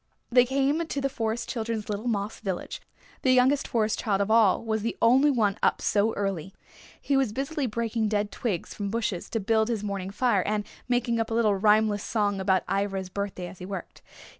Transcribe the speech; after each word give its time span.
They 0.31 0.45
came 0.47 0.83
to 0.83 0.99
the 0.99 1.09
Forest 1.09 1.47
Children's 1.47 1.87
little 1.87 2.07
moss 2.07 2.39
village. 2.39 2.81
The 3.21 3.33
youngest 3.33 3.67
Forest 3.67 3.99
Child 3.99 4.19
of 4.19 4.31
all 4.31 4.65
was 4.65 4.81
the 4.81 4.97
only 4.99 5.29
one 5.29 5.59
up 5.61 5.79
so 5.79 6.11
early. 6.15 6.55
He 6.99 7.15
was 7.15 7.31
busily 7.31 7.67
breaking 7.67 8.07
dead 8.07 8.31
twigs 8.31 8.73
from 8.73 8.89
bushes 8.89 9.29
to 9.29 9.39
build 9.39 9.67
his 9.67 9.83
morning 9.83 10.09
fire 10.09 10.41
and 10.41 10.65
making 10.87 11.19
up 11.19 11.29
a 11.29 11.35
little 11.35 11.53
rhymeless 11.53 12.03
song 12.03 12.39
about 12.39 12.63
Ivra's 12.67 13.09
birthday 13.09 13.45
as 13.45 13.59
he 13.59 13.65
worked. 13.67 14.01